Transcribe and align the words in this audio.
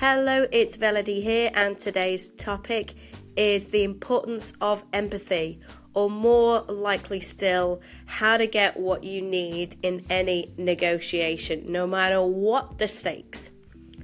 Hello, 0.00 0.46
it's 0.52 0.76
Velody 0.76 1.20
here, 1.20 1.50
and 1.54 1.76
today's 1.76 2.28
topic 2.28 2.94
is 3.36 3.64
the 3.64 3.82
importance 3.82 4.52
of 4.60 4.84
empathy, 4.92 5.58
or 5.92 6.08
more 6.08 6.60
likely 6.68 7.18
still, 7.18 7.80
how 8.06 8.36
to 8.36 8.46
get 8.46 8.76
what 8.76 9.02
you 9.02 9.20
need 9.20 9.74
in 9.82 10.04
any 10.08 10.52
negotiation, 10.56 11.64
no 11.66 11.84
matter 11.84 12.22
what 12.22 12.78
the 12.78 12.86
stakes. 12.86 13.50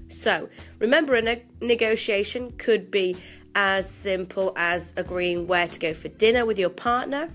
So, 0.08 0.48
remember, 0.80 1.14
a 1.14 1.22
ne- 1.22 1.44
negotiation 1.60 2.50
could 2.58 2.90
be 2.90 3.16
as 3.54 3.88
simple 3.88 4.52
as 4.56 4.94
agreeing 4.96 5.46
where 5.46 5.68
to 5.68 5.78
go 5.78 5.94
for 5.94 6.08
dinner 6.08 6.44
with 6.44 6.58
your 6.58 6.70
partner. 6.70 7.30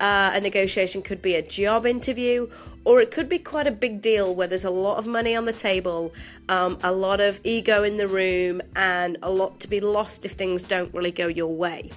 Uh, 0.00 0.30
a 0.34 0.40
negotiation 0.40 1.02
could 1.02 1.22
be 1.22 1.34
a 1.34 1.42
job 1.42 1.86
interview, 1.86 2.48
or 2.84 3.00
it 3.00 3.10
could 3.10 3.28
be 3.28 3.38
quite 3.38 3.66
a 3.66 3.72
big 3.72 4.00
deal 4.00 4.34
where 4.34 4.46
there's 4.46 4.64
a 4.64 4.70
lot 4.70 4.98
of 4.98 5.06
money 5.06 5.34
on 5.36 5.44
the 5.44 5.52
table, 5.52 6.12
um, 6.48 6.78
a 6.82 6.92
lot 6.92 7.20
of 7.20 7.40
ego 7.44 7.82
in 7.82 7.96
the 7.96 8.08
room, 8.08 8.60
and 8.76 9.16
a 9.22 9.30
lot 9.30 9.60
to 9.60 9.68
be 9.68 9.80
lost 9.80 10.24
if 10.24 10.32
things 10.32 10.62
don't 10.62 10.92
really 10.94 11.12
go 11.12 11.26
your 11.26 11.54
way. 11.54 11.90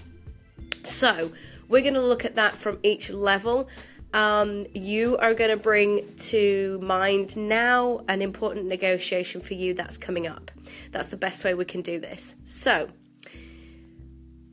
So, 0.84 1.32
we're 1.68 1.82
going 1.82 1.96
to 1.96 2.02
look 2.02 2.26
at 2.26 2.36
that 2.36 2.54
from 2.54 2.80
each 2.84 3.10
level. 3.10 3.68
Um, 4.14 4.66
you 4.74 5.18
are 5.18 5.34
going 5.34 5.50
to 5.50 5.58
bring 5.58 6.16
to 6.16 6.80
mind 6.82 7.36
now 7.36 8.02
an 8.08 8.22
important 8.22 8.68
negotiation 8.68 9.42
for 9.42 9.56
you 9.56 9.74
that's 9.74 9.98
coming 9.98 10.26
up. 10.26 10.52
That's 10.92 11.10
the 11.10 11.18
best 11.18 11.44
way 11.44 11.54
we 11.54 11.66
can 11.66 11.82
do 11.82 12.00
this. 12.00 12.36
So, 12.46 12.88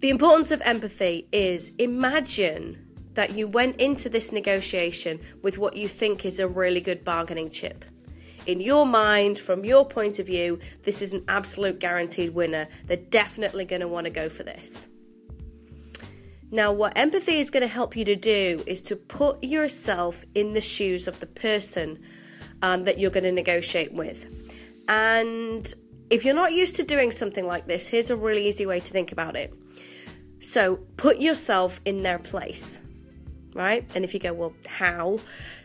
the 0.02 0.11
importance 0.11 0.51
of 0.51 0.61
empathy 0.62 1.29
is 1.30 1.70
imagine 1.79 2.77
that 3.15 3.34
you 3.34 3.47
went 3.47 3.80
into 3.80 4.09
this 4.09 4.33
negotiation 4.33 5.20
with 5.42 5.59
what 5.59 5.77
you 5.77 5.87
think 5.87 6.25
is 6.25 6.41
a 6.41 6.48
really 6.48 6.80
good 6.80 7.05
bargaining 7.05 7.48
chip. 7.48 7.84
In 8.47 8.61
your 8.61 8.84
mind, 8.84 9.38
from 9.38 9.65
your 9.65 9.87
point 9.87 10.19
of 10.19 10.27
view, 10.27 10.59
this 10.83 11.02
is 11.02 11.12
an 11.12 11.25
absolute 11.28 11.78
guaranteed 11.78 12.34
winner. 12.34 12.66
They're 12.87 12.97
definitely 12.97 13.65
going 13.65 13.80
to 13.80 13.87
want 13.87 14.06
to 14.06 14.11
go 14.11 14.28
for 14.28 14.42
this. 14.42 14.89
Now, 16.50 16.72
what 16.72 16.98
empathy 16.98 17.39
is 17.39 17.48
going 17.48 17.61
to 17.61 17.69
help 17.69 17.94
you 17.94 18.05
to 18.06 18.16
do 18.16 18.64
is 18.66 18.83
to 18.83 18.97
put 18.97 19.44
yourself 19.44 20.25
in 20.34 20.53
the 20.53 20.61
shoes 20.61 21.06
of 21.06 21.20
the 21.20 21.27
person 21.27 22.03
um, 22.61 22.83
that 22.84 22.98
you're 22.98 23.12
going 23.12 23.22
to 23.22 23.31
negotiate 23.31 23.92
with. 23.92 24.28
And 24.89 25.72
if 26.11 26.25
you're 26.25 26.34
not 26.34 26.55
used 26.55 26.75
to 26.77 26.83
doing 26.83 27.12
something 27.12 27.47
like 27.47 27.69
this, 27.69 27.87
here's 27.87 28.11
a 28.11 28.16
really 28.16 28.48
easy 28.48 28.66
way 28.66 28.81
to 28.81 28.92
think 28.92 29.12
about 29.12 29.37
it. 29.37 29.55
So 30.42 30.76
put 30.96 31.20
yourself 31.20 31.80
in 31.84 32.02
their 32.02 32.18
place, 32.18 32.80
right? 33.54 33.88
And 33.94 34.04
if 34.04 34.12
you 34.12 34.18
go, 34.18 34.32
well, 34.32 34.52
how? 34.66 35.20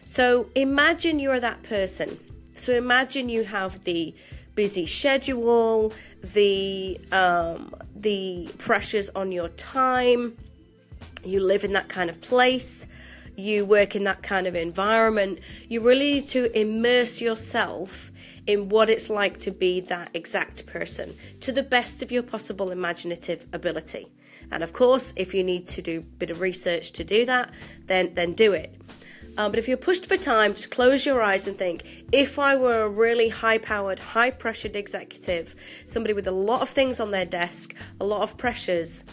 So 0.06 0.50
imagine 0.54 1.18
you're 1.18 1.40
that 1.40 1.64
person. 1.64 2.20
So 2.54 2.74
imagine 2.74 3.28
you 3.28 3.44
have 3.44 3.84
the 3.86 4.14
busy 4.54 4.86
schedule, 4.86 5.94
the 6.22 7.00
um, 7.12 7.74
the 7.96 8.50
pressures 8.60 9.10
on 9.16 9.32
your 9.32 9.50
time. 9.50 10.38
You 11.24 11.40
live 11.40 11.64
in 11.64 11.72
that 11.72 11.90
kind 11.90 12.10
of 12.10 12.22
place. 12.22 12.86
You 13.36 13.66
work 13.66 13.96
in 13.96 14.04
that 14.04 14.22
kind 14.22 14.46
of 14.46 14.56
environment. 14.56 15.40
You 15.68 15.82
really 15.82 16.14
need 16.14 16.24
to 16.26 16.56
immerse 16.58 17.20
yourself 17.20 18.12
in 18.46 18.70
what 18.70 18.92
it's 18.92 19.10
like 19.10 19.40
to 19.40 19.52
be 19.52 19.80
that 19.82 20.10
exact 20.14 20.68
person 20.68 21.18
to 21.42 21.52
the 21.52 21.64
best 21.64 22.04
of 22.04 22.12
your 22.12 22.24
possible 22.24 22.72
imaginative 22.72 23.46
ability. 23.52 24.08
And 24.52 24.64
of 24.64 24.74
course, 24.74 25.14
if 25.16 25.34
you 25.34 25.44
need 25.44 25.66
to 25.68 25.82
do 25.82 26.00
a 26.00 26.02
bit 26.02 26.30
of 26.30 26.42
research 26.42 26.92
to 26.94 27.04
do 27.04 27.26
that, 27.26 27.52
then 27.86 28.14
then 28.14 28.34
do 28.34 28.54
it. 28.54 28.76
Um, 29.38 29.52
but 29.52 29.60
if 29.60 29.68
you're 29.68 29.78
pushed 29.78 30.08
for 30.08 30.18
time, 30.18 30.56
just 30.56 30.72
close 30.72 31.06
your 31.06 31.22
eyes 31.22 31.46
and 31.46 31.56
think 31.56 31.84
if 32.12 32.40
I 32.40 32.56
were 32.56 32.82
a 32.82 32.90
really 32.90 33.30
high 33.30 33.60
powered, 33.60 34.00
high 34.00 34.32
pressured 34.32 34.76
executive, 34.76 35.56
somebody 35.86 36.14
with 36.14 36.26
a 36.26 36.32
lot 36.32 36.62
of 36.62 36.70
things 36.70 37.00
on 37.00 37.12
their 37.12 37.26
desk, 37.26 37.76
a 38.02 38.06
lot 38.06 38.24
of 38.24 38.36
pressures, 38.38 39.04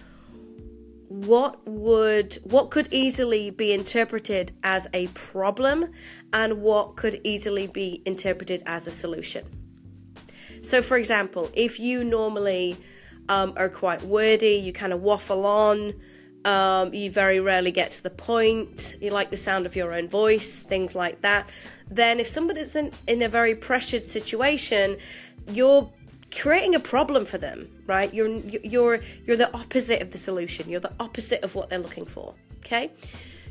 what 1.09 1.61
would 1.69 2.39
what 2.45 2.71
could 2.71 2.89
easily 2.91 3.51
be 3.51 3.73
interpreted 3.73 4.53
as 4.63 4.89
a 4.95 5.09
problem 5.09 5.93
and 6.33 6.63
what 6.63 6.97
could 6.97 7.21
easily 7.23 7.67
be 7.67 8.03
interpreted 8.07 8.63
as 8.65 8.87
a 8.87 8.91
solution. 8.91 9.45
So 10.63 10.81
for 10.81 10.97
example, 10.97 11.51
if 11.53 11.79
you 11.79 12.03
normally 12.03 12.79
um, 13.29 13.55
are 13.57 13.69
quite 13.69 14.03
wordy, 14.03 14.57
you 14.57 14.73
kind 14.73 14.93
of 14.93 15.03
waffle 15.03 15.47
on, 15.47 15.95
um, 16.45 16.93
you 16.93 17.11
very 17.11 17.41
rarely 17.41 17.73
get 17.73 17.91
to 17.93 18.03
the 18.03 18.11
point, 18.11 18.97
you 19.01 19.11
like 19.11 19.31
the 19.31 19.37
sound 19.37 19.67
of 19.67 19.75
your 19.75 19.93
own 19.93 20.09
voice, 20.09 20.63
things 20.63 20.95
like 20.95 21.21
that, 21.23 21.49
then 21.91 22.21
if 22.21 22.29
somebody's 22.29 22.77
in, 22.77 22.93
in 23.07 23.23
a 23.23 23.29
very 23.29 23.55
pressured 23.55 24.07
situation, 24.07 24.99
you're 25.49 25.91
creating 26.35 26.75
a 26.75 26.81
problem 26.81 27.25
for 27.25 27.39
them, 27.39 27.69
right? 27.87 28.13
You're 28.13 28.29
you're 28.29 29.01
you're 29.25 29.37
the 29.37 29.55
opposite 29.55 30.03
of 30.03 30.11
the 30.11 30.19
solution. 30.19 30.69
You're 30.69 30.81
the 30.81 30.93
opposite 30.99 31.43
of 31.45 31.55
what 31.55 31.71
they're 31.71 31.79
looking 31.79 32.07
for. 32.07 32.35
Okay? 32.59 32.91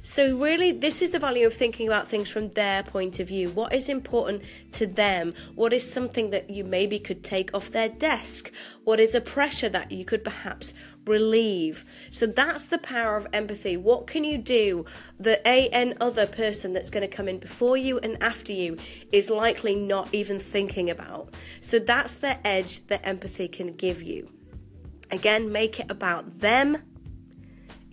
So, 0.06 0.36
really, 0.36 0.74
this 0.74 1.02
is 1.02 1.12
the 1.12 1.20
value 1.20 1.48
of 1.48 1.54
thinking 1.54 1.88
about 1.88 2.10
things 2.10 2.30
from 2.30 2.50
their 2.50 2.84
point 2.84 3.22
of 3.22 3.30
view. 3.30 3.50
What 3.52 3.74
is 3.74 3.88
important 3.88 4.44
to 4.74 4.86
them? 4.86 5.34
What 5.56 5.72
is 5.72 5.90
something 5.90 6.30
that 6.32 6.50
you 6.50 6.66
maybe 6.66 7.00
could 7.00 7.24
take 7.24 7.54
off 7.54 7.70
their 7.70 7.88
desk? 7.88 8.52
What 8.84 9.00
is 9.00 9.16
a 9.16 9.22
pressure 9.22 9.70
that 9.70 9.94
you 9.94 10.04
could 10.04 10.26
perhaps 10.26 10.74
relieve? 11.06 11.86
So, 12.12 12.26
that's 12.26 12.66
the 12.66 12.80
power 12.80 13.16
of 13.16 13.28
empathy. 13.32 13.78
What 13.78 14.06
can 14.06 14.26
you 14.26 14.38
do 14.38 14.84
a 15.26 15.70
an 15.70 15.94
other 16.02 16.28
person 16.28 16.74
that's 16.74 16.90
going 16.90 17.10
to 17.10 17.16
come 17.16 17.30
in 17.30 17.40
before 17.40 17.78
you 17.78 17.98
and 18.00 18.22
after 18.22 18.52
you 18.52 18.76
is 19.14 19.30
likely 19.30 19.74
not 19.74 20.10
even 20.12 20.38
thinking 20.38 20.90
about? 20.90 21.34
So, 21.62 21.80
that's 21.80 22.16
the 22.16 22.46
edge 22.46 22.88
that 22.88 23.08
empathy 23.08 23.48
can 23.48 23.74
give 23.78 24.02
you. 24.02 24.30
Again, 25.12 25.50
make 25.50 25.80
it 25.80 25.90
about 25.90 26.42
them 26.42 26.80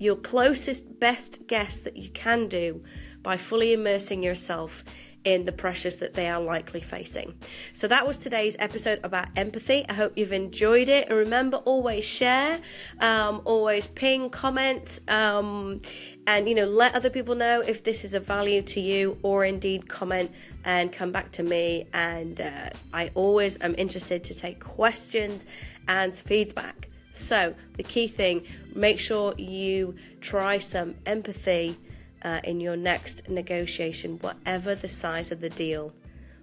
your 0.01 0.17
closest, 0.17 0.99
best 0.99 1.47
guess 1.47 1.79
that 1.81 1.97
you 1.97 2.09
can 2.09 2.49
do 2.49 2.83
by 3.23 3.37
fully 3.37 3.75
immersing 3.75 4.23
yourself 4.23 4.83
in 5.25 5.43
the 5.43 5.53
pressures 5.53 5.99
that 5.99 6.15
they 6.15 6.27
are 6.27 6.41
likely 6.41 6.81
facing. 6.81 7.35
So 7.75 7.87
that 7.89 8.07
was 8.07 8.17
today's 8.17 8.57
episode 8.59 9.01
about 9.05 9.29
empathy. 9.37 9.85
I 9.87 9.93
hope 9.93 10.15
you've 10.17 10.33
enjoyed 10.33 10.89
it. 10.89 11.09
And 11.09 11.19
remember, 11.19 11.59
always 11.59 12.07
share, 12.07 12.61
um, 13.01 13.43
always 13.45 13.89
ping, 13.89 14.31
comment, 14.31 15.01
um, 15.09 15.79
and 16.27 16.49
you 16.49 16.55
know, 16.55 16.65
let 16.65 16.95
other 16.95 17.11
people 17.11 17.35
know 17.35 17.61
if 17.61 17.85
this 17.85 18.03
is 18.03 18.15
of 18.15 18.27
value 18.27 18.63
to 18.63 18.81
you, 18.81 19.19
or 19.23 19.45
indeed 19.45 19.89
comment 19.89 20.31
and 20.65 20.91
come 20.91 21.13
back 21.13 21.33
to 21.33 21.43
me. 21.43 21.87
And 21.93 22.41
uh, 22.41 22.71
I 22.95 23.11
always 23.15 23.61
am 23.61 23.75
interested 23.77 24.25
to 24.25 24.35
take 24.35 24.61
questions 24.61 25.45
and 25.87 26.17
feedback. 26.17 26.90
So, 27.13 27.55
the 27.77 27.83
key 27.83 28.07
thing 28.09 28.45
make 28.75 28.99
sure 28.99 29.35
you 29.37 29.97
try 30.21 30.59
some 30.59 30.95
empathy 31.07 31.77
uh, 32.23 32.41
in 32.45 32.61
your 32.61 32.77
next 32.77 33.29
negotiation, 33.29 34.19
whatever 34.19 34.75
the 34.75 34.89
size 34.89 35.33
of 35.33 35.41
the 35.41 35.51
deal. 35.51 35.93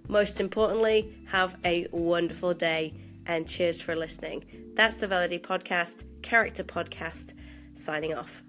Most 0.08 0.40
importantly, 0.40 1.14
have 1.28 1.56
a 1.64 1.86
wonderful 1.92 2.54
day 2.54 2.94
and 3.26 3.46
cheers 3.46 3.80
for 3.80 3.94
listening. 3.94 4.44
That's 4.74 4.96
the 4.96 5.06
Velody 5.06 5.40
Podcast, 5.40 6.04
Character 6.22 6.64
Podcast, 6.64 7.34
signing 7.74 8.14
off. 8.14 8.42